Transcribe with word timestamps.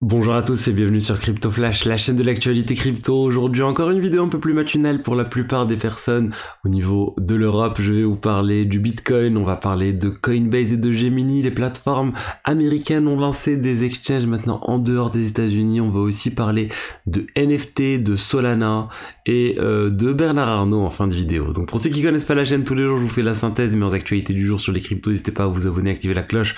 Bonjour 0.00 0.34
à 0.34 0.44
tous 0.44 0.68
et 0.68 0.72
bienvenue 0.72 1.00
sur 1.00 1.18
Crypto 1.18 1.50
Flash, 1.50 1.84
la 1.84 1.96
chaîne 1.96 2.14
de 2.14 2.22
l'actualité 2.22 2.76
crypto. 2.76 3.20
Aujourd'hui 3.20 3.64
encore 3.64 3.90
une 3.90 3.98
vidéo 3.98 4.22
un 4.22 4.28
peu 4.28 4.38
plus 4.38 4.52
matinale 4.52 5.02
pour 5.02 5.16
la 5.16 5.24
plupart 5.24 5.66
des 5.66 5.76
personnes 5.76 6.32
au 6.64 6.68
niveau 6.68 7.16
de 7.18 7.34
l'Europe. 7.34 7.78
Je 7.80 7.92
vais 7.92 8.04
vous 8.04 8.14
parler 8.14 8.64
du 8.64 8.78
Bitcoin, 8.78 9.36
on 9.36 9.42
va 9.42 9.56
parler 9.56 9.92
de 9.92 10.08
Coinbase 10.08 10.72
et 10.72 10.76
de 10.76 10.92
Gemini. 10.92 11.42
Les 11.42 11.50
plateformes 11.50 12.12
américaines 12.44 13.08
ont 13.08 13.18
lancé 13.18 13.56
des 13.56 13.82
exchanges 13.82 14.26
maintenant 14.26 14.60
en 14.62 14.78
dehors 14.78 15.10
des 15.10 15.30
États-Unis. 15.30 15.80
On 15.80 15.88
va 15.88 15.98
aussi 15.98 16.30
parler 16.32 16.68
de 17.08 17.26
NFT, 17.36 18.00
de 18.00 18.14
Solana 18.14 18.86
et 19.26 19.56
euh, 19.58 19.90
de 19.90 20.12
Bernard 20.12 20.48
Arnault 20.48 20.82
en 20.82 20.90
fin 20.90 21.08
de 21.08 21.14
vidéo. 21.16 21.52
Donc 21.52 21.66
pour 21.66 21.80
ceux 21.80 21.90
qui 21.90 22.04
connaissent 22.04 22.22
pas 22.22 22.36
la 22.36 22.44
chaîne, 22.44 22.62
tous 22.62 22.76
les 22.76 22.84
jours 22.84 22.98
je 22.98 23.02
vous 23.02 23.08
fais 23.08 23.22
la 23.22 23.34
synthèse 23.34 23.72
de 23.72 23.76
mes 23.76 23.92
actualités 23.92 24.32
du 24.32 24.46
jour 24.46 24.60
sur 24.60 24.72
les 24.72 24.80
cryptos. 24.80 25.10
N'hésitez 25.10 25.32
pas 25.32 25.42
à 25.42 25.48
vous 25.48 25.66
abonner, 25.66 25.90
activer 25.90 26.14
la 26.14 26.22
cloche 26.22 26.54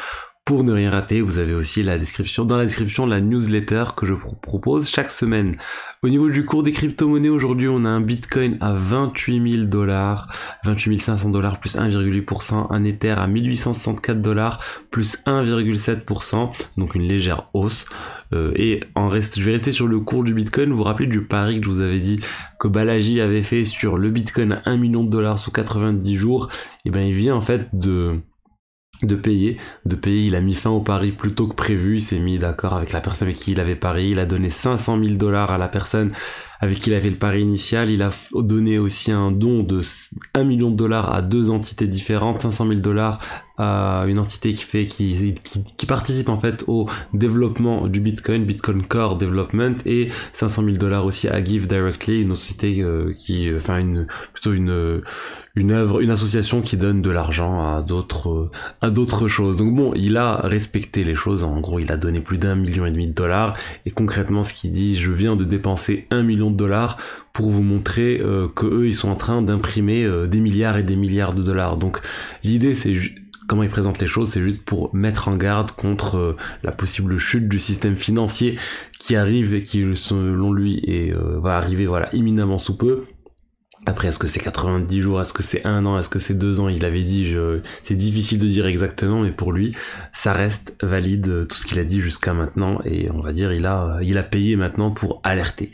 pour 0.50 0.64
ne 0.64 0.72
rien 0.72 0.90
rater, 0.90 1.20
vous 1.20 1.38
avez 1.38 1.54
aussi 1.54 1.80
la 1.84 1.96
description, 1.96 2.44
dans 2.44 2.56
la 2.56 2.64
description 2.64 3.06
la 3.06 3.20
newsletter 3.20 3.84
que 3.96 4.04
je 4.04 4.14
vous 4.14 4.34
propose 4.34 4.90
chaque 4.90 5.12
semaine. 5.12 5.54
Au 6.02 6.08
niveau 6.08 6.28
du 6.28 6.44
cours 6.44 6.64
des 6.64 6.72
crypto-monnaies, 6.72 7.28
aujourd'hui 7.28 7.68
on 7.68 7.84
a 7.84 7.88
un 7.88 8.00
Bitcoin 8.00 8.56
à 8.60 8.72
28 8.72 9.52
000 9.58 9.64
dollars, 9.68 10.26
28 10.64 10.98
500 10.98 11.30
dollars 11.30 11.60
plus 11.60 11.76
1,8%, 11.76 12.66
un 12.68 12.82
Ether 12.82 13.14
à 13.16 13.28
1864 13.28 14.20
dollars 14.20 14.60
plus 14.90 15.18
1,7%, 15.24 16.50
donc 16.76 16.96
une 16.96 17.06
légère 17.06 17.48
hausse. 17.54 17.86
Euh, 18.32 18.50
et 18.56 18.80
en 18.96 19.06
reste, 19.06 19.38
je 19.38 19.44
vais 19.44 19.52
rester 19.52 19.70
sur 19.70 19.86
le 19.86 20.00
cours 20.00 20.24
du 20.24 20.34
Bitcoin. 20.34 20.70
Vous 20.70 20.78
vous 20.78 20.82
rappelez 20.82 21.06
du 21.06 21.22
pari 21.22 21.60
que 21.60 21.66
je 21.66 21.70
vous 21.70 21.80
avais 21.80 22.00
dit 22.00 22.18
que 22.58 22.66
Balaji 22.66 23.20
avait 23.20 23.44
fait 23.44 23.64
sur 23.64 23.98
le 23.98 24.10
Bitcoin 24.10 24.50
à 24.50 24.62
1 24.64 24.78
million 24.78 25.04
de 25.04 25.10
dollars 25.10 25.38
sous 25.38 25.52
90 25.52 26.16
jours? 26.16 26.48
Et 26.50 26.88
eh 26.88 26.90
ben 26.90 27.02
il 27.02 27.14
vient 27.14 27.36
en 27.36 27.40
fait 27.40 27.68
de 27.72 28.20
de 29.02 29.14
payer, 29.14 29.56
de 29.86 29.94
payer, 29.94 30.26
il 30.26 30.34
a 30.34 30.40
mis 30.40 30.54
fin 30.54 30.70
au 30.70 30.80
pari 30.80 31.12
plus 31.12 31.34
tôt 31.34 31.46
que 31.46 31.54
prévu, 31.54 31.96
il 31.96 32.02
s'est 32.02 32.18
mis 32.18 32.38
d'accord 32.38 32.74
avec 32.74 32.92
la 32.92 33.00
personne 33.00 33.28
avec 33.28 33.38
qui 33.38 33.52
il 33.52 33.60
avait 33.60 33.76
parié, 33.76 34.10
il 34.10 34.18
a 34.18 34.26
donné 34.26 34.50
500 34.50 35.02
000 35.02 35.16
dollars 35.16 35.50
à 35.50 35.58
la 35.58 35.68
personne 35.68 36.12
avec 36.60 36.78
qui 36.78 36.90
il 36.90 36.94
avait 36.94 37.10
le 37.10 37.16
pari 37.16 37.42
initial, 37.42 37.90
il 37.90 38.02
a 38.02 38.10
donné 38.34 38.78
aussi 38.78 39.10
un 39.10 39.32
don 39.32 39.62
de 39.62 39.80
1 40.34 40.44
million 40.44 40.70
de 40.70 40.76
dollars 40.76 41.12
à 41.12 41.22
deux 41.22 41.50
entités 41.50 41.88
différentes, 41.88 42.42
500 42.42 42.68
000 42.68 42.80
dollars 42.80 43.18
à 43.56 44.04
une 44.08 44.18
entité 44.18 44.52
qui 44.52 44.64
fait, 44.64 44.86
qui, 44.86 45.34
qui, 45.44 45.86
participe 45.86 46.30
en 46.30 46.38
fait 46.38 46.64
au 46.66 46.88
développement 47.12 47.88
du 47.88 48.00
Bitcoin, 48.00 48.44
Bitcoin 48.44 48.86
Core 48.86 49.16
Development, 49.16 49.76
et 49.84 50.08
500 50.32 50.64
000 50.64 50.76
dollars 50.76 51.04
aussi 51.04 51.28
à 51.28 51.44
Give 51.44 51.66
Directly, 51.66 52.22
une 52.22 52.34
société 52.34 52.80
euh, 52.80 53.12
qui, 53.12 53.50
enfin 53.54 53.78
une, 53.78 54.06
plutôt 54.32 54.52
une, 54.54 55.02
une 55.56 55.72
œuvre, 55.72 56.00
une 56.00 56.10
association 56.10 56.62
qui 56.62 56.76
donne 56.76 57.02
de 57.02 57.10
l'argent 57.10 57.60
à 57.76 57.82
d'autres, 57.82 58.48
à 58.80 58.90
d'autres 58.90 59.28
choses. 59.28 59.58
Donc 59.58 59.74
bon, 59.74 59.92
il 59.94 60.16
a 60.16 60.36
respecté 60.36 61.04
les 61.04 61.14
choses. 61.14 61.44
En 61.44 61.60
gros, 61.60 61.80
il 61.80 61.92
a 61.92 61.96
donné 61.96 62.20
plus 62.20 62.38
d'un 62.38 62.54
million 62.54 62.86
et 62.86 62.92
demi 62.92 63.10
de 63.10 63.14
dollars. 63.14 63.56
Et 63.84 63.90
concrètement, 63.90 64.42
ce 64.42 64.54
qu'il 64.54 64.72
dit, 64.72 64.96
je 64.96 65.10
viens 65.10 65.36
de 65.36 65.44
dépenser 65.44 66.06
un 66.10 66.22
million 66.22 66.49
de 66.50 66.56
dollars 66.56 66.96
pour 67.32 67.50
vous 67.50 67.62
montrer 67.62 68.20
euh, 68.20 68.48
que 68.48 68.66
eux, 68.66 68.86
ils 68.86 68.94
sont 68.94 69.08
en 69.08 69.16
train 69.16 69.42
d'imprimer 69.42 70.04
euh, 70.04 70.26
des 70.26 70.40
milliards 70.40 70.76
et 70.76 70.82
des 70.82 70.96
milliards 70.96 71.34
de 71.34 71.42
dollars. 71.42 71.76
Donc 71.76 72.00
l'idée, 72.44 72.74
c'est 72.74 72.92
comment 73.48 73.62
il 73.62 73.70
présente 73.70 73.98
les 73.98 74.06
choses, 74.06 74.30
c'est 74.30 74.42
juste 74.42 74.62
pour 74.62 74.94
mettre 74.94 75.28
en 75.28 75.36
garde 75.36 75.72
contre 75.72 76.16
euh, 76.16 76.36
la 76.62 76.72
possible 76.72 77.18
chute 77.18 77.48
du 77.48 77.58
système 77.58 77.96
financier 77.96 78.58
qui 78.98 79.16
arrive 79.16 79.54
et 79.54 79.64
qui, 79.64 79.84
selon 79.96 80.52
lui, 80.52 81.12
va 81.14 81.56
arriver 81.56 81.86
voilà 81.86 82.14
imminemment 82.14 82.58
sous 82.58 82.76
peu. 82.76 83.04
Après, 83.86 84.08
est-ce 84.08 84.18
que 84.18 84.26
c'est 84.26 84.40
90 84.40 85.00
jours, 85.00 85.20
est-ce 85.22 85.32
que 85.32 85.42
c'est 85.42 85.64
un 85.64 85.86
an, 85.86 85.98
est-ce 85.98 86.10
que 86.10 86.18
c'est 86.18 86.34
deux 86.34 86.60
ans? 86.60 86.68
Il 86.68 86.84
avait 86.84 87.02
dit, 87.02 87.24
je... 87.24 87.60
c'est 87.82 87.94
difficile 87.94 88.38
de 88.38 88.46
dire 88.46 88.66
exactement, 88.66 89.22
mais 89.22 89.32
pour 89.32 89.52
lui, 89.52 89.74
ça 90.12 90.34
reste 90.34 90.76
valide 90.82 91.46
tout 91.48 91.56
ce 91.56 91.64
qu'il 91.64 91.78
a 91.78 91.84
dit 91.84 92.00
jusqu'à 92.00 92.34
maintenant, 92.34 92.76
et 92.84 93.10
on 93.10 93.20
va 93.20 93.32
dire, 93.32 93.54
il 93.54 93.64
a, 93.64 93.98
il 94.02 94.18
a 94.18 94.22
payé 94.22 94.56
maintenant 94.56 94.90
pour 94.90 95.20
alerter. 95.24 95.72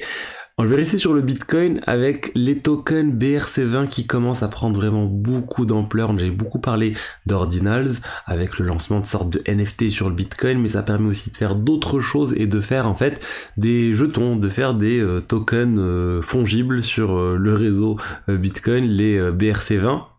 On 0.59 0.65
va 0.65 0.77
rester 0.77 0.97
sur 0.97 1.13
le 1.13 1.21
Bitcoin 1.21 1.83
avec 1.87 2.33
les 2.35 2.57
tokens 2.57 3.13
BRC20 3.13 3.89
qui 3.89 4.07
commencent 4.07 4.43
à 4.43 4.49
prendre 4.49 4.75
vraiment 4.75 5.05
beaucoup 5.05 5.67
d'ampleur. 5.67 6.19
J'ai 6.19 6.31
beaucoup 6.31 6.61
parlé 6.61 6.95
d'Ordinals 7.27 7.91
avec 8.25 8.59
le 8.59 8.65
lancement 8.65 9.01
de 9.01 9.05
sorte 9.05 9.29
de 9.29 9.53
NFT 9.53 9.91
sur 9.91 10.09
le 10.09 10.15
Bitcoin, 10.15 10.59
mais 10.59 10.69
ça 10.69 10.83
permet 10.83 11.11
aussi 11.11 11.31
de 11.31 11.37
faire 11.37 11.57
d'autres 11.57 12.01
choses 12.01 12.33
et 12.39 12.47
de 12.47 12.61
faire 12.63 12.89
en 12.89 12.95
fait 12.95 13.23
des 13.59 13.95
jetons, 13.95 14.37
de 14.37 14.49
faire 14.49 14.73
des 14.73 14.99
euh, 14.99 15.21
tokens 15.21 15.79
euh, 15.79 16.23
fongibles 16.23 16.83
sur 16.83 17.19
euh, 17.19 17.37
le 17.37 17.53
réseau 17.53 17.99
Bitcoin, 18.27 18.87
les 18.87 19.21
BRC20 19.33 20.16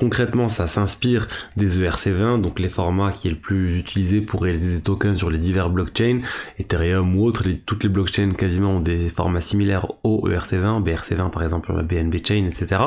Concrètement, 0.00 0.48
ça 0.48 0.66
s'inspire 0.66 1.28
des 1.58 1.84
ERC20, 1.84 2.40
donc 2.40 2.58
les 2.58 2.70
formats 2.70 3.12
qui 3.12 3.28
est 3.28 3.32
le 3.32 3.36
plus 3.36 3.76
utilisé 3.78 4.22
pour 4.22 4.42
réaliser 4.42 4.76
des 4.76 4.80
tokens 4.80 5.18
sur 5.18 5.28
les 5.28 5.36
divers 5.36 5.68
blockchains, 5.68 6.22
Ethereum 6.58 7.14
ou 7.16 7.26
autres, 7.26 7.44
toutes 7.66 7.82
les 7.82 7.90
blockchains 7.90 8.32
quasiment 8.32 8.76
ont 8.76 8.80
des 8.80 9.10
formats 9.10 9.42
similaires 9.42 9.86
au 10.02 10.26
ERC20, 10.26 10.82
BRC20 10.82 11.30
par 11.30 11.42
exemple, 11.42 11.74
la 11.74 11.82
BNB 11.82 12.26
Chain, 12.26 12.46
etc. 12.46 12.80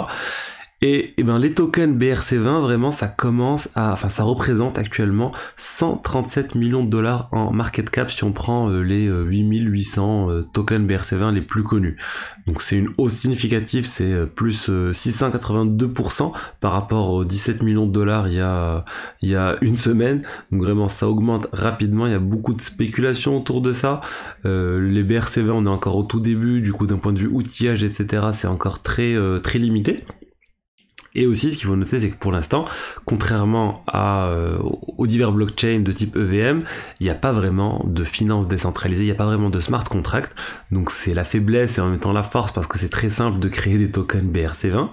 Et, 0.85 1.13
ben 1.23 1.39
les 1.39 1.53
tokens 1.53 1.97
BRC20 1.97 2.59
vraiment 2.59 2.91
ça 2.91 3.07
commence 3.07 3.69
à 3.73 3.94
enfin 3.94 4.09
ça 4.09 4.23
représente 4.23 4.77
actuellement 4.77 5.31
137 5.55 6.55
millions 6.55 6.83
de 6.83 6.89
dollars 6.89 7.29
en 7.31 7.53
market 7.53 7.89
cap 7.89 8.11
si 8.11 8.25
on 8.25 8.33
prend 8.33 8.69
euh, 8.69 8.81
les 8.81 9.07
8800 9.07 10.27
euh, 10.29 10.33
euh, 10.33 10.43
tokens 10.43 10.85
BRC20 10.85 11.31
les 11.31 11.41
plus 11.41 11.63
connus. 11.63 11.95
Donc 12.47 12.61
c'est 12.61 12.75
une 12.75 12.89
hausse 12.97 13.13
significative, 13.13 13.85
c'est 13.85 14.27
plus 14.35 14.69
682% 14.69 16.33
par 16.59 16.73
rapport 16.73 17.11
aux 17.11 17.23
17 17.23 17.63
millions 17.63 17.88
de 17.88 17.93
dollars 17.93 18.27
il 18.27 18.33
y 18.33 18.41
a 18.41 18.83
il 19.22 19.29
y 19.29 19.38
a 19.38 19.55
une 19.61 19.77
semaine. 19.77 20.22
Donc 20.51 20.63
vraiment 20.63 20.89
ça 20.89 21.07
augmente 21.07 21.47
rapidement, 21.53 22.07
il 22.07 22.11
y 22.11 22.16
a 22.16 22.19
beaucoup 22.19 22.53
de 22.53 22.61
spéculation 22.61 23.38
autour 23.38 23.61
de 23.61 23.72
ça. 23.72 24.01
les 24.43 25.03
BRC20 25.05 25.49
on 25.51 25.66
est 25.66 25.69
encore 25.69 25.95
au 25.95 26.03
tout 26.03 26.19
début, 26.19 26.59
du 26.59 26.73
coup 26.73 26.88
d'un 26.88 26.97
point 26.97 27.13
de 27.13 27.19
vue 27.19 27.27
outillage 27.27 27.85
etc 27.85 28.31
c'est 28.33 28.47
encore 28.47 28.81
très 28.81 29.16
très 29.41 29.59
limité. 29.59 30.03
Et 31.16 31.28
aussi, 31.28 31.51
ce 31.51 31.57
qu'il 31.57 31.68
faut 31.68 31.75
noter, 31.75 32.00
c'est 32.00 32.09
que 32.09 32.18
pour 32.18 32.31
l'instant, 32.31 32.66
contrairement 33.06 33.84
euh, 33.94 34.57
aux 34.59 35.06
divers 35.06 35.31
blockchains 35.31 35.81
de 35.81 35.91
type 35.91 36.16
EVM, 36.16 36.63
il 37.00 37.03
n'y 37.03 37.09
a 37.09 37.16
pas 37.16 37.31
vraiment 37.31 37.84
de 37.88 38.03
finance 38.03 38.47
décentralisée, 38.47 39.03
il 39.03 39.06
n'y 39.06 39.12
a 39.12 39.16
pas 39.16 39.25
vraiment 39.25 39.50
de 39.50 39.59
smart 39.59 39.84
contract. 39.84 40.34
Donc 40.72 40.90
c'est 40.90 41.13
la 41.13 41.23
faiblesse 41.23 41.78
et 41.78 41.81
en 41.81 41.90
même 41.90 42.00
temps 42.00 42.13
la 42.13 42.23
force 42.23 42.52
parce 42.52 42.68
que 42.68 42.78
c'est 42.78 42.90
très 42.90 43.09
simple 43.09 43.40
de 43.40 43.47
créer 43.47 43.78
des 43.78 43.91
tokens 43.91 44.31
BRC20. 44.31 44.90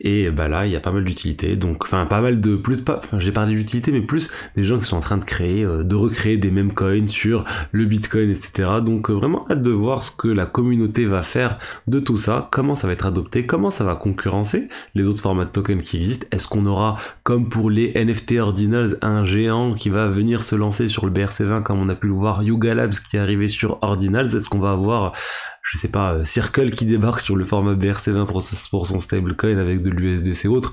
Et 0.00 0.30
bah 0.30 0.48
là, 0.48 0.66
il 0.66 0.72
y 0.72 0.76
a 0.76 0.80
pas 0.80 0.92
mal 0.92 1.04
d'utilité. 1.04 1.56
Donc, 1.56 1.84
enfin, 1.84 2.06
pas 2.06 2.20
mal 2.20 2.40
de 2.40 2.56
plus, 2.56 2.78
pas, 2.78 3.00
j'ai 3.18 3.32
parlé 3.32 3.54
d'utilité, 3.54 3.92
mais 3.92 4.00
plus 4.00 4.30
des 4.56 4.64
gens 4.64 4.78
qui 4.78 4.84
sont 4.84 4.96
en 4.96 5.00
train 5.00 5.18
de 5.18 5.24
créer, 5.24 5.64
euh, 5.64 5.84
de 5.84 5.94
recréer 5.94 6.36
des 6.36 6.50
mêmes 6.50 6.72
coins 6.72 7.06
sur 7.06 7.44
le 7.70 7.84
Bitcoin, 7.84 8.30
etc. 8.30 8.68
Donc 8.84 9.10
euh, 9.10 9.12
vraiment 9.12 9.46
hâte 9.50 9.62
de 9.62 9.70
voir 9.70 10.02
ce 10.02 10.10
que 10.10 10.28
la 10.28 10.46
communauté 10.46 11.06
va 11.06 11.22
faire 11.22 11.58
de 11.86 12.00
tout 12.00 12.16
ça, 12.16 12.48
comment 12.50 12.74
ça 12.74 12.86
va 12.86 12.92
être 12.92 13.06
adopté, 13.06 13.46
comment 13.46 13.70
ça 13.70 13.84
va 13.84 13.94
concurrencer 13.94 14.66
les 14.94 15.06
autres 15.06 15.20
formats 15.20 15.44
de 15.44 15.50
qui 15.62 15.96
existent. 15.96 16.26
Est-ce 16.32 16.48
qu'on 16.48 16.66
aura, 16.66 16.96
comme 17.22 17.48
pour 17.48 17.70
les 17.70 17.92
NFT 17.94 18.38
Ordinals, 18.38 18.98
un 19.02 19.24
géant 19.24 19.74
qui 19.74 19.90
va 19.90 20.08
venir 20.08 20.42
se 20.42 20.54
lancer 20.56 20.88
sur 20.88 21.06
le 21.06 21.12
BRC20 21.12 21.62
comme 21.62 21.80
on 21.80 21.88
a 21.88 21.94
pu 21.94 22.08
le 22.08 22.12
voir 22.12 22.42
Yuga 22.42 22.74
Labs 22.74 22.94
qui 22.94 23.16
est 23.16 23.20
arrivé 23.20 23.48
sur 23.48 23.78
Ordinals? 23.82 24.34
Est-ce 24.34 24.48
qu'on 24.48 24.58
va 24.58 24.72
avoir, 24.72 25.12
je 25.62 25.78
sais 25.78 25.88
pas, 25.88 26.14
euh, 26.14 26.24
Circle 26.24 26.70
qui 26.70 26.86
débarque 26.86 27.20
sur 27.20 27.36
le 27.36 27.44
format 27.44 27.74
BRC20 27.74 28.26
pour, 28.26 28.42
pour 28.70 28.86
son 28.86 28.98
stablecoin 28.98 29.58
avec 29.58 29.82
de 29.82 29.90
l'USDC 29.90 30.46
autre 30.46 30.72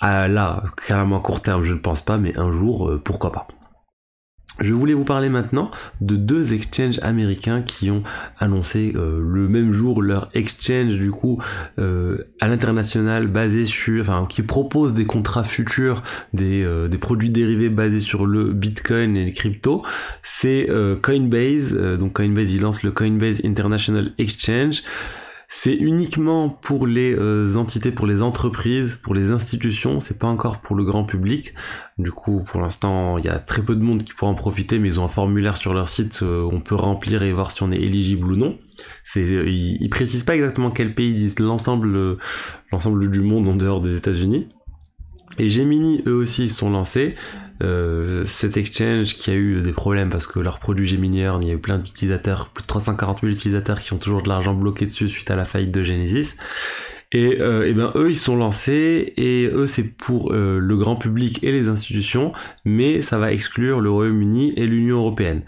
ah, 0.00 0.28
Là, 0.28 0.64
carrément 0.86 1.18
à 1.18 1.20
court 1.20 1.42
terme, 1.42 1.62
je 1.62 1.74
ne 1.74 1.78
pense 1.78 2.02
pas, 2.02 2.18
mais 2.18 2.36
un 2.38 2.52
jour, 2.52 2.88
euh, 2.88 3.00
pourquoi 3.02 3.32
pas 3.32 3.46
je 4.60 4.74
voulais 4.74 4.94
vous 4.94 5.04
parler 5.04 5.28
maintenant 5.28 5.70
de 6.00 6.16
deux 6.16 6.52
exchanges 6.52 6.98
américains 7.02 7.62
qui 7.62 7.90
ont 7.90 8.02
annoncé 8.38 8.92
euh, 8.96 9.20
le 9.22 9.48
même 9.48 9.72
jour 9.72 10.02
leur 10.02 10.28
exchange 10.34 10.98
du 10.98 11.10
coup 11.10 11.42
euh, 11.78 12.18
à 12.40 12.48
l'international 12.48 13.28
basé 13.28 13.64
sur, 13.64 14.00
enfin 14.02 14.26
qui 14.28 14.42
propose 14.42 14.92
des 14.94 15.06
contrats 15.06 15.44
futurs, 15.44 16.02
des, 16.34 16.62
euh, 16.62 16.88
des 16.88 16.98
produits 16.98 17.30
dérivés 17.30 17.70
basés 17.70 18.00
sur 18.00 18.26
le 18.26 18.52
Bitcoin 18.52 19.16
et 19.16 19.24
les 19.24 19.32
cryptos. 19.32 19.82
C'est 20.22 20.68
Coinbase, 21.02 21.74
donc 21.74 22.12
Coinbase 22.14 22.52
il 22.52 22.62
lance 22.62 22.82
le 22.82 22.90
Coinbase 22.92 23.40
International 23.44 24.12
Exchange. 24.18 24.82
C'est 25.54 25.74
uniquement 25.74 26.48
pour 26.48 26.86
les 26.86 27.14
euh, 27.14 27.56
entités, 27.56 27.92
pour 27.92 28.06
les 28.06 28.22
entreprises, 28.22 28.98
pour 29.02 29.14
les 29.14 29.32
institutions, 29.32 30.00
c'est 30.00 30.18
pas 30.18 30.26
encore 30.26 30.62
pour 30.62 30.74
le 30.74 30.82
grand 30.82 31.04
public. 31.04 31.52
Du 31.98 32.10
coup, 32.10 32.42
pour 32.42 32.62
l'instant, 32.62 33.18
il 33.18 33.26
y 33.26 33.28
a 33.28 33.38
très 33.38 33.60
peu 33.60 33.76
de 33.76 33.82
monde 33.82 34.02
qui 34.02 34.14
pourra 34.14 34.30
en 34.30 34.34
profiter, 34.34 34.78
mais 34.78 34.88
ils 34.88 34.98
ont 34.98 35.04
un 35.04 35.08
formulaire 35.08 35.58
sur 35.58 35.74
leur 35.74 35.88
site 35.88 36.20
euh, 36.22 36.42
où 36.42 36.54
on 36.54 36.60
peut 36.62 36.74
remplir 36.74 37.22
et 37.22 37.34
voir 37.34 37.50
si 37.50 37.62
on 37.62 37.70
est 37.70 37.76
éligible 37.76 38.32
ou 38.32 38.36
non. 38.36 38.58
C'est, 39.04 39.30
euh, 39.30 39.46
ils, 39.46 39.90
précisent 39.90 40.24
pas 40.24 40.34
exactement 40.34 40.70
quel 40.70 40.94
pays, 40.94 41.10
ils 41.10 41.18
disent 41.18 41.38
l'ensemble, 41.38 42.16
l'ensemble 42.72 43.10
du 43.10 43.20
monde 43.20 43.46
en 43.46 43.54
dehors 43.54 43.82
des 43.82 43.94
États-Unis. 43.98 44.48
Et 45.38 45.50
Gemini, 45.50 46.02
eux 46.06 46.14
aussi, 46.14 46.48
sont 46.48 46.70
lancés. 46.70 47.14
Euh, 47.62 48.24
cet 48.26 48.56
exchange 48.56 49.14
qui 49.14 49.30
a 49.30 49.34
eu 49.34 49.62
des 49.62 49.72
problèmes 49.72 50.10
parce 50.10 50.26
que 50.26 50.40
leur 50.40 50.58
produit 50.58 50.86
Gemini 50.86 51.20
Earn, 51.20 51.42
il 51.42 51.48
y 51.48 51.50
a 51.52 51.54
eu 51.54 51.60
plein 51.60 51.78
d'utilisateurs, 51.78 52.48
plus 52.48 52.62
de 52.62 52.66
340 52.66 53.20
000 53.20 53.32
utilisateurs 53.32 53.80
qui 53.80 53.92
ont 53.92 53.98
toujours 53.98 54.22
de 54.22 54.28
l'argent 54.28 54.54
bloqué 54.54 54.84
dessus 54.84 55.06
suite 55.08 55.30
à 55.30 55.36
la 55.36 55.44
faillite 55.44 55.70
de 55.70 55.84
Genesis. 55.84 56.36
Et, 57.12 57.40
euh, 57.40 57.68
et 57.68 57.74
ben 57.74 57.92
eux 57.94 58.08
ils 58.08 58.16
sont 58.16 58.36
lancés 58.36 59.12
et 59.18 59.50
eux 59.52 59.66
c'est 59.66 59.84
pour 59.84 60.32
euh, 60.32 60.58
le 60.58 60.76
grand 60.78 60.96
public 60.96 61.44
et 61.44 61.52
les 61.52 61.68
institutions, 61.68 62.32
mais 62.64 63.02
ça 63.02 63.18
va 63.18 63.32
exclure 63.32 63.80
le 63.80 63.90
Royaume-Uni 63.90 64.54
et 64.56 64.66
l'Union 64.66 64.96
européenne. 64.96 65.44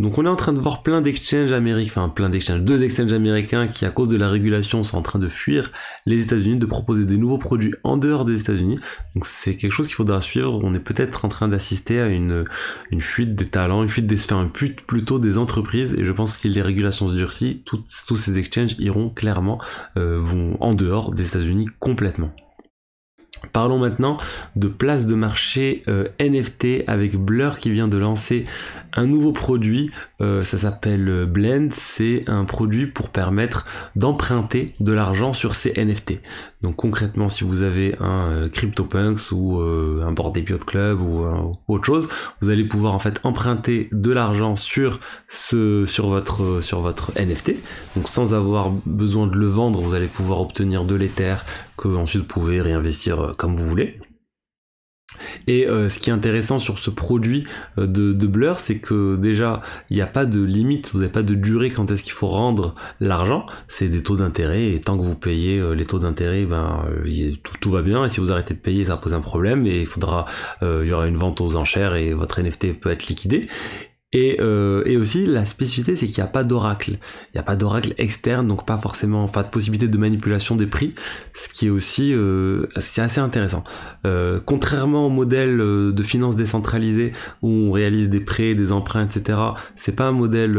Donc 0.00 0.18
on 0.18 0.26
est 0.26 0.28
en 0.28 0.34
train 0.34 0.52
de 0.52 0.58
voir 0.58 0.82
plein 0.82 1.00
d'exchanges 1.00 1.52
américains, 1.52 2.02
enfin 2.02 2.08
plein 2.08 2.28
d'exchanges, 2.28 2.64
deux 2.64 2.82
exchanges 2.82 3.12
américains 3.12 3.68
qui 3.68 3.86
à 3.86 3.90
cause 3.90 4.08
de 4.08 4.16
la 4.16 4.28
régulation 4.28 4.82
sont 4.82 4.98
en 4.98 5.02
train 5.02 5.20
de 5.20 5.28
fuir 5.28 5.70
les 6.04 6.20
États-Unis, 6.20 6.58
de 6.58 6.66
proposer 6.66 7.04
des 7.04 7.16
nouveaux 7.16 7.38
produits 7.38 7.74
en 7.84 7.96
dehors 7.96 8.24
des 8.24 8.40
États-Unis. 8.40 8.76
Donc 9.14 9.24
c'est 9.24 9.54
quelque 9.54 9.70
chose 9.70 9.86
qu'il 9.86 9.94
faudra 9.94 10.20
suivre. 10.20 10.60
On 10.64 10.74
est 10.74 10.80
peut-être 10.80 11.24
en 11.24 11.28
train 11.28 11.46
d'assister 11.46 12.00
à 12.00 12.08
une, 12.08 12.44
une 12.90 13.00
fuite 13.00 13.36
des 13.36 13.46
talents, 13.46 13.82
une 13.82 13.88
fuite 13.88 14.08
des 14.08 14.16
sphères, 14.16 14.48
plutôt 14.50 15.20
des 15.20 15.38
entreprises. 15.38 15.94
Et 15.96 16.04
je 16.04 16.10
pense 16.10 16.34
que 16.34 16.40
si 16.40 16.48
les 16.48 16.62
régulations 16.62 17.06
se 17.06 17.14
durcissent, 17.14 17.62
tous 17.64 18.16
ces 18.16 18.36
exchanges 18.36 18.74
iront 18.80 19.10
clairement 19.10 19.58
euh, 19.96 20.18
vont 20.18 20.56
en 20.60 20.74
dehors 20.74 21.14
des 21.14 21.28
États-Unis 21.28 21.68
complètement. 21.78 22.32
Parlons 23.52 23.78
maintenant 23.78 24.16
de 24.56 24.68
place 24.68 25.06
de 25.06 25.14
marché 25.14 25.82
euh, 25.88 26.08
NFT 26.20 26.84
avec 26.86 27.16
Blur 27.16 27.58
qui 27.58 27.70
vient 27.70 27.88
de 27.88 27.98
lancer 27.98 28.46
un 28.92 29.06
nouveau 29.06 29.32
produit. 29.32 29.90
Euh, 30.20 30.42
ça 30.42 30.58
s'appelle 30.58 31.26
Blend. 31.26 31.68
C'est 31.72 32.24
un 32.26 32.44
produit 32.44 32.86
pour 32.86 33.10
permettre 33.10 33.66
d'emprunter 33.96 34.74
de 34.80 34.92
l'argent 34.92 35.32
sur 35.32 35.54
ces 35.54 35.72
NFT. 35.72 36.20
Donc 36.62 36.76
concrètement, 36.76 37.28
si 37.28 37.44
vous 37.44 37.62
avez 37.62 37.96
un 38.00 38.30
euh, 38.30 38.48
CryptoPunks 38.48 39.32
ou 39.32 39.60
un 39.60 40.12
Board 40.12 40.38
Club 40.66 41.00
ou 41.00 41.24
autre 41.68 41.84
chose, 41.84 42.08
vous 42.40 42.50
allez 42.50 42.64
pouvoir 42.64 42.94
en 42.94 42.98
fait 42.98 43.20
emprunter 43.24 43.88
de 43.92 44.12
l'argent 44.12 44.56
sur 44.56 45.00
ce 45.28 45.84
sur 45.86 46.08
votre 46.08 46.60
sur 46.60 46.80
votre 46.80 47.12
NFT. 47.18 47.52
Donc 47.96 48.08
sans 48.08 48.34
avoir 48.34 48.70
besoin 48.86 49.26
de 49.26 49.36
le 49.36 49.46
vendre, 49.46 49.80
vous 49.80 49.94
allez 49.94 50.06
pouvoir 50.06 50.40
obtenir 50.40 50.84
de 50.84 50.94
l'Ether 50.94 51.36
que 51.76 51.88
ensuite 51.88 52.22
vous 52.22 52.28
pouvez 52.28 52.60
réinvestir 52.60 53.20
euh, 53.20 53.32
comme 53.36 53.54
vous 53.54 53.64
voulez. 53.64 53.98
Et 55.46 55.68
euh, 55.68 55.88
ce 55.88 55.98
qui 55.98 56.10
est 56.10 56.12
intéressant 56.12 56.58
sur 56.58 56.78
ce 56.78 56.90
produit 56.90 57.44
euh, 57.78 57.86
de, 57.86 58.26
Blur, 58.26 58.58
c'est 58.58 58.76
que 58.76 59.16
déjà, 59.16 59.60
il 59.90 59.96
n'y 59.96 60.02
a 60.02 60.06
pas 60.06 60.26
de 60.26 60.42
limite, 60.42 60.90
vous 60.92 61.00
n'avez 61.00 61.12
pas 61.12 61.22
de 61.22 61.34
durée 61.34 61.70
quand 61.70 61.90
est-ce 61.90 62.02
qu'il 62.02 62.12
faut 62.12 62.26
rendre 62.26 62.74
l'argent. 63.00 63.46
C'est 63.68 63.88
des 63.88 64.02
taux 64.02 64.16
d'intérêt, 64.16 64.72
et 64.72 64.80
tant 64.80 64.96
que 64.96 65.02
vous 65.02 65.14
payez 65.14 65.62
les 65.74 65.84
taux 65.84 65.98
d'intérêt, 65.98 66.44
ben, 66.46 66.84
tout, 67.60 67.70
va 67.70 67.82
bien. 67.82 68.04
Et 68.04 68.08
si 68.08 68.20
vous 68.20 68.32
arrêtez 68.32 68.54
de 68.54 68.58
payer, 68.58 68.86
ça 68.86 68.96
pose 68.96 69.14
un 69.14 69.20
problème, 69.20 69.66
et 69.66 69.80
il 69.80 69.86
faudra, 69.86 70.24
il 70.62 70.86
y 70.86 70.92
aura 70.92 71.06
une 71.06 71.16
vente 71.16 71.40
aux 71.40 71.56
enchères, 71.56 71.94
et 71.94 72.14
votre 72.14 72.40
NFT 72.40 72.80
peut 72.80 72.90
être 72.90 73.06
liquidé. 73.06 73.46
Euh, 74.14 74.82
et, 74.86 74.96
aussi, 74.96 75.26
la 75.26 75.44
spécificité, 75.44 75.96
c'est 75.96 76.06
qu'il 76.06 76.22
n'y 76.22 76.28
a 76.28 76.30
pas 76.30 76.44
d'oracle. 76.44 76.92
Il 76.92 77.36
n'y 77.36 77.40
a 77.40 77.42
pas 77.42 77.56
d'oracle 77.56 77.94
externe, 77.98 78.46
donc 78.46 78.66
pas 78.66 78.78
forcément, 78.78 79.22
enfin, 79.22 79.42
de 79.42 79.48
possibilité 79.48 79.88
de 79.88 79.98
manipulation 79.98 80.56
des 80.56 80.66
prix, 80.66 80.94
ce 81.34 81.48
qui 81.48 81.66
est 81.66 81.70
aussi, 81.70 82.12
euh, 82.12 82.66
c'est 82.76 83.02
assez 83.02 83.20
intéressant. 83.20 83.64
Euh, 84.06 84.40
contrairement 84.44 85.06
au 85.06 85.10
modèle 85.10 85.58
de 85.58 86.02
finance 86.02 86.36
décentralisée 86.36 87.12
où 87.42 87.48
on 87.48 87.72
réalise 87.72 88.08
des 88.08 88.20
prêts, 88.20 88.54
des 88.54 88.72
emprunts, 88.72 89.06
etc., 89.06 89.38
c'est 89.76 89.92
pas 89.92 90.06
un 90.06 90.12
modèle 90.12 90.58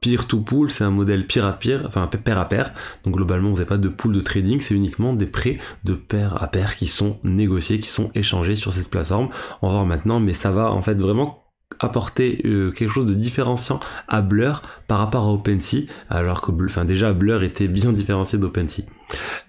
peer 0.00 0.26
to 0.26 0.40
pool, 0.40 0.70
c'est 0.70 0.84
un 0.84 0.90
modèle 0.90 1.26
peer 1.26 1.44
à 1.44 1.52
peer, 1.52 1.82
enfin 1.86 2.06
pair 2.06 2.38
à 2.38 2.48
pair. 2.48 2.72
Donc 3.04 3.14
globalement, 3.14 3.50
vous 3.50 3.56
n'avez 3.56 3.66
pas 3.66 3.78
de 3.78 3.88
pool 3.88 4.12
de 4.12 4.20
trading, 4.20 4.60
c'est 4.60 4.74
uniquement 4.74 5.14
des 5.14 5.26
prêts 5.26 5.58
de 5.84 5.94
pair 5.94 6.42
à 6.42 6.46
pair 6.48 6.76
qui 6.76 6.86
sont 6.86 7.18
négociés, 7.24 7.80
qui 7.80 7.88
sont 7.88 8.10
échangés 8.14 8.54
sur 8.54 8.72
cette 8.72 8.88
plateforme. 8.88 9.28
On 9.62 9.68
va 9.68 9.72
voir 9.74 9.86
maintenant, 9.86 10.20
mais 10.20 10.32
ça 10.32 10.50
va 10.50 10.70
en 10.70 10.82
fait 10.82 11.00
vraiment 11.00 11.45
apporter 11.80 12.40
euh, 12.44 12.70
quelque 12.70 12.90
chose 12.90 13.06
de 13.06 13.14
différenciant 13.14 13.80
à 14.08 14.22
Blur 14.22 14.62
par 14.86 14.98
rapport 14.98 15.24
à 15.24 15.32
OpenSea 15.32 15.86
alors 16.10 16.40
que 16.40 16.52
déjà 16.84 17.12
Blur 17.12 17.42
était 17.42 17.68
bien 17.68 17.92
différencié 17.92 18.38
d'OpenSea. 18.38 18.84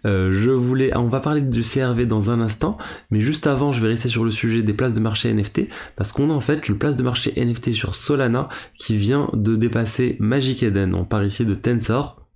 Euh, 0.06 0.32
je 0.34 0.52
voulais 0.52 0.96
on 0.96 1.08
va 1.08 1.20
parler 1.20 1.42
du 1.42 1.62
CRV 1.62 2.06
dans 2.06 2.30
un 2.30 2.42
instant 2.42 2.78
mais 3.10 3.22
juste 3.22 3.48
avant 3.48 3.72
je 3.72 3.82
vais 3.82 3.88
rester 3.88 4.08
sur 4.08 4.24
le 4.24 4.32
sujet 4.32 4.62
des 4.62 4.74
places 4.74 4.94
de 4.94 5.00
marché 5.00 5.34
NFT 5.34 5.62
parce 5.96 6.12
qu'on 6.12 6.30
a 6.30 6.34
en 6.34 6.40
fait 6.40 6.70
une 6.70 6.78
place 6.78 6.96
de 6.96 7.04
marché 7.04 7.34
NFT 7.36 7.72
sur 7.72 7.96
Solana 7.96 8.50
qui 8.76 8.98
vient 8.98 9.30
de 9.34 9.56
dépasser 9.56 10.16
Magic 10.20 10.62
Eden 10.62 10.94
on 10.94 11.06
parle 11.06 11.26
ici 11.26 11.44
de 11.46 11.56
Tensor 11.56 12.27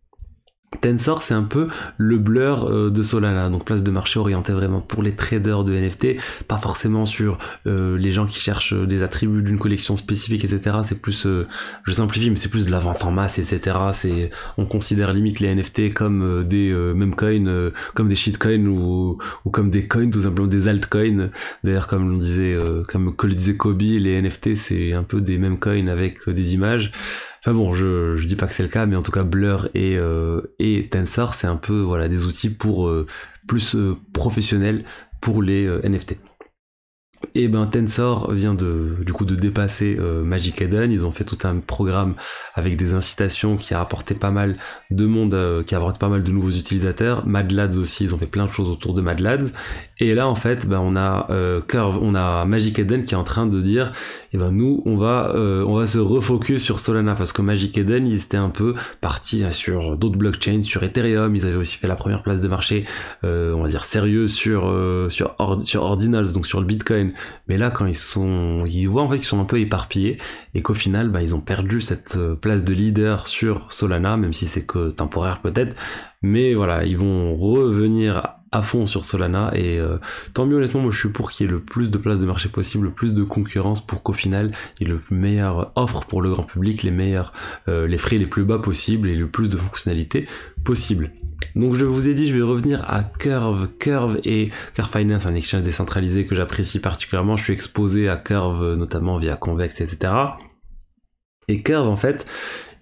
Tensor, 0.80 1.22
c'est 1.22 1.34
un 1.34 1.44
peu 1.44 1.68
le 1.98 2.18
blur 2.18 2.66
euh, 2.66 2.90
de 2.90 3.04
Solana, 3.04 3.50
donc 3.50 3.66
place 3.66 3.84
de 3.84 3.92
marché 3.92 4.20
orientée 4.20 4.54
vraiment 4.54 4.80
pour 4.80 5.04
les 5.04 5.12
traders 5.12 5.64
de 5.64 5.74
NFT, 5.74 6.16
pas 6.48 6.58
forcément 6.58 7.04
sur 7.06 7.38
euh, 7.68 7.98
les 7.98 8.12
gens 8.12 8.26
qui 8.26 8.40
cherchent 8.40 8.74
des 8.74 9.04
attributs 9.04 9.44
d'une 9.44 9.60
collection 9.60 9.96
spécifique, 9.98 10.46
etc. 10.46 10.78
C'est 10.88 11.00
plus, 11.00 11.28
euh, 11.28 11.46
je 11.84 11.92
simplifie, 11.92 12.30
mais 12.30 12.38
c'est 12.38 12.50
plus 12.50 12.66
de 12.66 12.72
la 12.72 12.80
vente 12.80 13.04
en 13.04 13.12
masse, 13.12 13.38
etc. 13.38 13.78
C'est, 13.92 14.30
on 14.58 14.66
considère 14.66 15.14
limite 15.14 15.40
les 15.40 15.54
NFT 15.54 15.94
comme 15.94 16.46
des 16.48 16.74
meme 16.74 17.16
coins, 17.16 17.72
comme 17.94 18.08
des 18.08 18.16
shitcoins 18.16 18.66
ou, 18.66 19.18
ou 19.46 19.50
comme 19.50 19.70
des 19.70 19.88
coins, 19.88 20.10
tout 20.10 20.22
simplement 20.22 20.48
des 20.48 20.68
altcoins. 20.68 21.30
D'ailleurs, 21.64 21.88
comme 21.88 22.14
on 22.14 22.18
disait, 22.18 22.58
comme 22.88 23.14
le 23.22 23.36
disait 23.36 23.58
Kobe, 23.58 23.82
les 23.82 24.22
NFT 24.22 24.56
c'est 24.56 24.94
un 24.94 25.04
peu 25.04 25.22
des 25.22 25.38
meme 25.38 25.60
coins 25.60 25.88
avec 25.88 26.28
des 26.30 26.54
images. 26.54 26.92
Enfin 27.44 27.56
bon, 27.56 27.74
je, 27.74 28.18
je 28.18 28.28
dis 28.28 28.36
pas 28.36 28.46
que 28.46 28.54
c'est 28.54 28.62
le 28.62 28.70
cas, 28.70 28.86
mais 28.86 28.96
en 28.96 29.02
tout 29.02 29.12
cas 29.12 29.24
Blur 29.24 29.68
et, 29.74 29.98
euh, 29.98 30.54
et 30.60 30.88
Tensor, 30.90 31.34
c'est 31.34 31.48
un 31.48 31.56
peu 31.56 31.80
voilà 31.80 32.08
des 32.08 32.26
outils 32.26 32.52
pour 32.52 32.88
euh, 32.88 33.08
plus 33.48 33.76
euh, 33.76 33.98
professionnels 34.14 34.86
pour 35.22 35.42
les 35.42 35.66
NFT. 35.84 36.18
Et 37.34 37.48
ben 37.48 37.66
Tensor 37.66 38.32
vient 38.34 38.54
de 38.54 38.98
du 39.06 39.14
coup 39.14 39.24
de 39.26 39.36
dépasser 39.36 39.98
euh, 40.00 40.24
Magic 40.24 40.62
Eden. 40.62 40.92
Ils 40.92 41.06
ont 41.06 41.12
fait 41.12 41.24
tout 41.24 41.38
un 41.44 41.58
programme 41.58 42.16
avec 42.56 42.76
des 42.76 42.94
incitations 42.94 43.56
qui 43.56 43.74
a 43.74 43.80
apporté 43.80 44.16
pas 44.16 44.32
mal 44.32 44.58
de 44.90 45.06
monde, 45.06 45.34
euh, 45.34 45.64
qui 45.64 45.74
a 45.74 45.78
apporté 45.78 45.98
pas 46.00 46.10
mal 46.10 46.24
de 46.24 46.32
nouveaux 46.32 46.52
utilisateurs. 46.52 47.26
Mad 47.26 47.52
Lads 47.52 47.78
aussi, 47.78 48.04
ils 48.04 48.14
ont 48.14 48.18
fait 48.18 48.28
plein 48.28 48.46
de 48.46 48.52
choses 48.52 48.70
autour 48.70 48.94
de 48.94 49.02
Mad 49.02 49.20
Lads. 49.22 49.52
Et 50.00 50.14
là 50.14 50.28
en 50.28 50.36
fait, 50.36 50.68
ben 50.68 50.80
on 50.80 50.96
a 50.96 51.28
euh, 51.30 51.62
Curve, 51.62 52.00
on 52.02 52.16
a 52.16 52.44
Magic 52.46 52.80
Eden 52.80 53.06
qui 53.06 53.14
est 53.14 53.18
en 53.18 53.24
train 53.24 53.46
de 53.46 53.60
dire, 53.62 53.88
et 53.88 54.36
eh 54.36 54.38
ben 54.38 54.52
nous 54.52 54.82
on 54.86 54.98
va 54.98 55.34
on 55.36 55.76
va 55.76 55.86
se 55.86 56.00
refocus 56.00 56.62
sur 56.62 56.80
Solana 56.80 57.16
parce 57.16 57.32
que 57.32 57.42
Magic 57.42 57.78
Eden 57.78 58.08
ils 58.08 58.22
étaient 58.24 58.38
un 58.38 58.50
peu 58.50 58.74
partis 59.00 59.44
sur 59.52 59.96
d'autres 59.98 60.18
blockchains, 60.18 60.64
sur 60.64 60.84
Ethereum. 60.84 61.36
Ils 61.36 61.46
avaient 61.46 61.56
aussi 61.56 61.78
fait 61.78 61.88
la 61.88 61.96
première 61.96 62.24
place 62.24 62.42
de 62.42 62.48
marché, 62.48 62.86
on 63.24 63.62
va 63.62 63.68
dire 63.68 63.86
sérieux 63.86 64.28
sur 64.28 64.74
sur 65.10 65.36
sur 65.64 65.84
Ordinals, 65.84 66.34
donc 66.34 66.46
sur 66.46 66.60
le 66.60 66.66
Bitcoin 66.66 67.11
mais 67.48 67.58
là, 67.58 67.72
quand 67.72 67.86
ils 67.86 67.96
sont, 67.96 68.66
ils 68.66 68.86
voient 68.86 69.04
en 69.04 69.10
fait 69.10 69.18
qu'ils 69.18 69.26
sont 69.26 69.40
un 69.40 69.46
peu 69.46 69.60
éparpillés 69.60 70.18
et 70.54 70.62
qu'au 70.62 70.74
final, 70.74 71.10
bah, 71.10 71.22
ils 71.22 71.36
ont 71.36 71.42
perdu 71.42 71.82
cette 71.82 72.18
euh, 72.18 72.36
place 72.36 72.64
de 72.64 72.74
leader 72.74 73.28
sur 73.28 73.72
Solana, 73.72 74.18
même 74.18 74.34
si 74.34 74.46
c'est 74.46 74.66
que 74.66 74.90
temporaire 74.90 75.42
peut-être. 75.42 75.76
Mais 76.22 76.54
voilà, 76.54 76.86
ils 76.86 76.98
vont 76.98 77.36
revenir 77.36 78.41
à 78.52 78.62
fond 78.62 78.86
sur 78.86 79.06
Solana 79.06 79.52
et 79.56 79.80
euh, 79.80 79.98
tant 80.34 80.46
mieux 80.46 80.58
honnêtement 80.58 80.82
moi 80.82 80.92
je 80.92 80.98
suis 80.98 81.10
pour 81.10 81.32
qu'il 81.32 81.46
y 81.46 81.50
ait 81.50 81.52
le 81.52 81.62
plus 81.62 81.90
de 81.90 81.98
places 81.98 82.20
de 82.20 82.26
marché 82.26 82.50
possible, 82.50 82.86
le 82.86 82.92
plus 82.92 83.14
de 83.14 83.24
concurrence 83.24 83.86
pour 83.86 84.04
qu'au 84.04 84.14
final 84.14 84.52
il 84.80 84.88
y 84.88 84.92
ait 84.92 84.94
le 84.94 85.02
meilleur 85.10 85.72
offre 85.76 86.06
pour 86.06 86.22
le 86.22 86.30
grand 86.30 86.44
public, 86.44 86.84
les 86.84 86.92
meilleurs 86.92 87.32
euh, 87.70 87.88
les 87.88 87.98
frais 87.98 88.18
les 88.18 88.28
plus 88.28 88.44
bas 88.44 88.60
possibles 88.60 89.08
et 89.08 89.16
le 89.16 89.30
plus 89.30 89.50
de 89.50 89.58
fonctionnalités 89.58 90.28
possible. 90.66 91.14
Donc 91.56 91.76
je 91.76 91.86
vous 91.86 92.10
ai 92.10 92.14
dit 92.14 92.28
je 92.28 92.34
vais 92.36 92.42
revenir 92.42 92.84
à 92.90 93.04
Curve, 93.04 93.70
Curve 93.80 94.20
et 94.26 94.50
Curve 94.76 94.90
Finance, 94.90 95.26
un 95.26 95.36
exchange 95.36 95.64
décentralisé 95.64 96.26
que 96.26 96.36
j'apprécie 96.36 96.80
particulièrement, 96.80 97.38
je 97.38 97.46
suis 97.46 97.54
exposé 97.54 98.10
à 98.10 98.18
Curve 98.18 98.76
notamment 98.76 99.18
via 99.18 99.38
Convex 99.38 99.80
etc. 99.80 100.14
Et 101.48 101.64
Curve 101.64 101.88
en 101.88 101.96
fait 101.96 102.26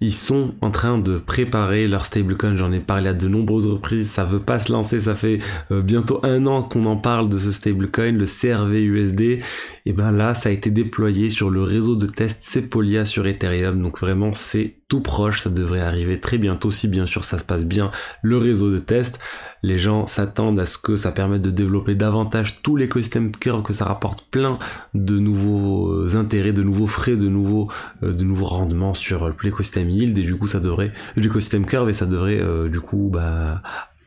ils 0.00 0.14
sont 0.14 0.54
en 0.62 0.70
train 0.70 0.98
de 0.98 1.18
préparer 1.18 1.86
leur 1.86 2.06
stablecoin. 2.06 2.54
J'en 2.54 2.72
ai 2.72 2.80
parlé 2.80 3.08
à 3.08 3.14
de 3.14 3.28
nombreuses 3.28 3.66
reprises. 3.66 4.10
Ça 4.10 4.24
veut 4.24 4.38
pas 4.38 4.58
se 4.58 4.72
lancer. 4.72 4.98
Ça 4.98 5.14
fait 5.14 5.40
euh, 5.70 5.82
bientôt 5.82 6.20
un 6.22 6.46
an 6.46 6.62
qu'on 6.62 6.84
en 6.84 6.96
parle 6.96 7.28
de 7.28 7.38
ce 7.38 7.52
stablecoin, 7.52 8.12
le 8.12 8.24
CRV 8.24 8.82
USD. 8.82 9.40
Et 9.86 9.92
ben 9.92 10.10
là, 10.10 10.34
ça 10.34 10.48
a 10.48 10.52
été 10.52 10.70
déployé 10.70 11.28
sur 11.28 11.50
le 11.50 11.62
réseau 11.62 11.96
de 11.96 12.06
test 12.06 12.42
Sepolia 12.42 13.04
sur 13.04 13.26
Ethereum. 13.26 13.82
Donc 13.82 14.00
vraiment, 14.00 14.32
c'est 14.32 14.76
tout 14.88 15.00
proche. 15.00 15.40
Ça 15.40 15.50
devrait 15.50 15.80
arriver 15.80 16.18
très 16.18 16.38
bientôt 16.38 16.70
si 16.70 16.88
bien 16.88 17.04
sûr 17.04 17.24
ça 17.24 17.38
se 17.38 17.44
passe 17.44 17.64
bien 17.64 17.90
le 18.22 18.38
réseau 18.38 18.70
de 18.70 18.78
test 18.78 19.18
les 19.62 19.78
gens 19.78 20.06
s'attendent 20.06 20.58
à 20.58 20.66
ce 20.66 20.78
que 20.78 20.96
ça 20.96 21.12
permette 21.12 21.42
de 21.42 21.50
développer 21.50 21.94
davantage 21.94 22.62
tout 22.62 22.76
l'écosystème 22.76 23.32
Curve, 23.32 23.62
que 23.62 23.72
ça 23.72 23.84
rapporte 23.84 24.26
plein 24.30 24.58
de 24.94 25.18
nouveaux 25.18 25.90
euh, 25.92 26.16
intérêts, 26.16 26.52
de 26.52 26.62
nouveaux 26.62 26.86
frais, 26.86 27.16
de 27.16 27.28
nouveaux, 27.28 27.68
euh, 28.02 28.12
de 28.12 28.24
nouveaux 28.24 28.46
rendements 28.46 28.94
sur 28.94 29.34
l'écosystème 29.42 29.89
Et 29.90 30.22
du 30.22 30.36
coup 30.36 30.46
ça 30.46 30.60
devrait, 30.60 30.92
l'écosystème 31.16 31.66
Curve 31.66 31.88
et 31.88 31.92
ça 31.92 32.06
devrait 32.06 32.40
euh, 32.40 32.68
du 32.68 32.80
coup 32.80 33.10
bah, 33.12 33.62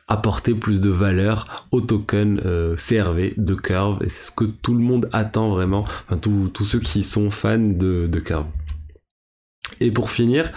apporter 0.08 0.54
plus 0.54 0.80
de 0.80 0.90
valeur 0.90 1.66
au 1.70 1.80
token 1.80 2.40
CRV 2.76 3.34
de 3.36 3.54
Curve 3.54 4.02
et 4.02 4.08
c'est 4.08 4.24
ce 4.24 4.30
que 4.30 4.44
tout 4.44 4.74
le 4.74 4.80
monde 4.80 5.08
attend 5.12 5.50
vraiment, 5.50 5.80
enfin 5.82 6.18
tous 6.18 6.64
ceux 6.64 6.80
qui 6.80 7.02
sont 7.02 7.30
fans 7.30 7.58
de, 7.58 8.06
de 8.06 8.20
Curve. 8.20 8.46
Et 9.80 9.90
pour 9.90 10.10
finir, 10.10 10.50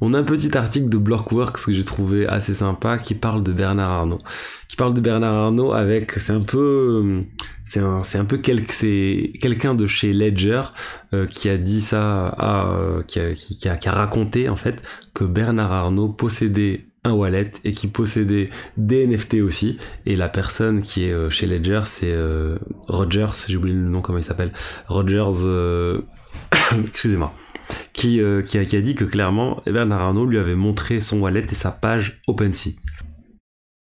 on 0.00 0.14
a 0.14 0.18
un 0.18 0.22
petit 0.24 0.56
article 0.56 0.88
de 0.88 0.98
Blockworks 0.98 1.64
que 1.64 1.72
j'ai 1.72 1.84
trouvé 1.84 2.26
assez 2.26 2.54
sympa 2.54 2.98
qui 2.98 3.14
parle 3.14 3.42
de 3.42 3.52
Bernard 3.52 3.90
Arnault. 3.90 4.20
Qui 4.68 4.76
parle 4.76 4.94
de 4.94 5.00
Bernard 5.00 5.34
Arnault 5.34 5.72
avec, 5.72 6.12
c'est 6.12 6.32
un 6.32 6.40
peu, 6.40 7.22
c'est 7.72 8.18
un, 8.18 8.24
peu 8.26 8.36
quelqu'un 8.36 9.74
de 9.74 9.86
chez 9.86 10.12
Ledger 10.12 10.62
euh, 11.14 11.26
qui 11.26 11.48
a 11.48 11.56
dit 11.56 11.80
ça, 11.80 12.26
à, 12.26 12.78
qui, 13.06 13.18
a, 13.18 13.90
raconté 13.90 14.50
en 14.50 14.56
fait 14.56 14.82
que 15.14 15.24
Bernard 15.24 15.72
Arnault 15.72 16.10
possédait 16.10 16.84
un 17.04 17.12
wallet 17.12 17.50
et 17.64 17.72
qui 17.72 17.88
possédait 17.88 18.50
des 18.76 19.06
NFT 19.06 19.36
aussi. 19.42 19.78
Et 20.04 20.16
la 20.16 20.28
personne 20.28 20.82
qui 20.82 21.06
est 21.06 21.12
euh, 21.12 21.30
chez 21.30 21.46
Ledger, 21.46 21.80
c'est 21.86 22.12
euh, 22.12 22.58
Rogers, 22.88 23.46
j'ai 23.48 23.56
oublié 23.56 23.74
le 23.74 23.88
nom 23.88 24.02
comment 24.02 24.18
il 24.18 24.24
s'appelle. 24.24 24.52
Rogers, 24.88 25.30
excusez-moi. 26.86 27.32
qui, 27.94 28.20
qui, 28.46 28.58
a, 28.58 28.64
qui, 28.66 28.76
a, 28.76 28.80
dit 28.82 28.94
que 28.94 29.04
clairement 29.04 29.54
Bernard 29.64 30.02
Arnault 30.02 30.26
lui 30.26 30.38
avait 30.38 30.56
montré 30.56 31.00
son 31.00 31.20
wallet 31.20 31.46
et 31.50 31.54
sa 31.54 31.70
page 31.70 32.20
OpenSea. 32.26 32.72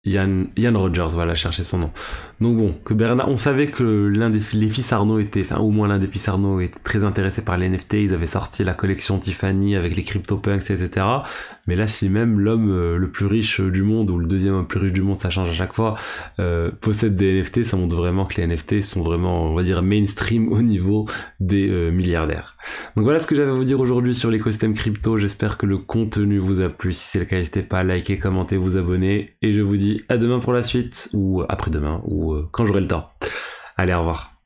Yann, 0.08 0.76
Rogers, 0.76 1.10
voilà, 1.14 1.36
chercher 1.36 1.64
son 1.64 1.80
nom. 1.80 1.92
Donc 2.42 2.58
bon, 2.58 2.76
que 2.84 2.94
Bernard, 2.94 3.30
on 3.30 3.38
savait 3.38 3.68
que 3.68 3.84
l'un 3.84 4.30
des 4.30 4.40
les 4.54 4.70
fils 4.70 4.94
Arnaud 4.94 5.20
était, 5.20 5.42
enfin 5.42 5.58
au 5.58 5.70
moins 5.70 5.88
l'un 5.88 6.00
des 6.00 6.08
fils 6.08 6.28
Arnaud 6.28 6.60
était 6.60 6.80
très 6.80 7.04
intéressé 7.04 7.42
par 7.42 7.58
les 7.58 7.70
NFT. 7.70 7.94
Ils 7.96 8.14
avaient 8.14 8.26
sorti 8.26 8.64
la 8.64 8.74
collection 8.74 9.20
Tiffany 9.20 9.76
avec 9.76 9.96
les 9.96 10.04
CryptoPunks, 10.04 10.70
etc. 10.72 11.06
Mais 11.68 11.76
là, 11.76 11.88
si 11.88 12.10
même 12.10 12.40
l'homme 12.40 12.72
euh, 12.72 12.98
le 12.98 13.10
plus 13.10 13.26
riche 13.26 13.60
du 13.60 13.84
monde 13.84 14.10
ou 14.10 14.18
le 14.18 14.28
deuxième 14.28 14.54
homme 14.54 14.62
le 14.62 14.68
plus 14.68 14.80
riche 14.80 14.94
du 14.94 15.02
monde, 15.02 15.18
ça 15.18 15.30
change 15.30 15.50
à 15.50 15.54
chaque 15.54 15.74
fois, 15.74 15.96
euh, 16.40 16.72
possède 16.72 17.16
des 17.16 17.42
NFT, 17.42 17.64
ça 17.64 17.78
montre 17.78 17.96
vraiment 17.96 18.26
que 18.26 18.40
les 18.40 18.48
NFT 18.48 18.82
sont 18.82 19.04
vraiment, 19.04 19.52
on 19.52 19.56
va 19.56 19.64
dire, 19.64 19.82
mainstream 19.82 20.52
au 20.52 20.62
niveau 20.62 21.06
des 21.40 21.70
euh, 21.70 21.92
milliardaires. 21.92 22.56
Donc 22.96 23.04
voilà 23.04 23.20
ce 23.20 23.28
que 23.28 23.36
j'avais 23.36 23.52
à 23.52 23.54
vous 23.54 23.66
dire 23.66 23.80
aujourd'hui 23.80 24.14
sur 24.14 24.32
l'écosystème 24.32 24.74
crypto. 24.74 25.18
J'espère 25.18 25.58
que 25.58 25.66
le 25.66 25.78
contenu 25.78 26.38
vous 26.38 26.62
a 26.62 26.70
plu. 26.70 26.94
Si 26.94 27.06
c'est 27.06 27.20
le 27.20 27.26
cas, 27.26 27.38
n'hésitez 27.38 27.62
pas 27.62 27.80
à 27.80 27.84
liker, 27.84 28.18
commenter, 28.18 28.58
vous 28.58 28.78
abonner. 28.78 29.36
Et 29.42 29.54
je 29.54 29.62
vous 29.62 29.78
dis 29.78 29.97
à 30.10 30.18
demain 30.18 30.40
pour 30.40 30.54
la 30.54 30.62
suite, 30.62 31.10
ou 31.14 31.44
après-demain, 31.48 32.02
ou 32.06 32.34
euh, 32.34 32.48
quand 32.52 32.66
j'aurai 32.66 32.82
le 32.82 32.88
temps. 32.88 33.10
Allez, 33.78 33.94
au 33.94 34.00
revoir. 34.00 34.37